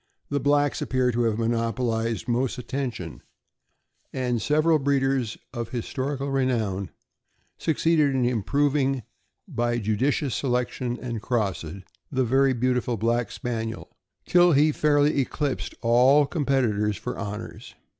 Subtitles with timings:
[0.29, 3.21] 329 the blacks appear to have monopolized most attention,
[4.11, 6.89] and several breeders of historical renown
[7.59, 9.03] succeeded in improv ing,
[9.47, 13.95] by judicious selection and crosses, the very beautiful Black Spaniel
[14.25, 17.75] till he fairly eclipsed all competitors for hon ors.